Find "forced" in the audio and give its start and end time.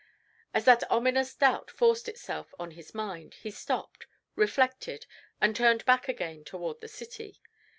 1.69-2.09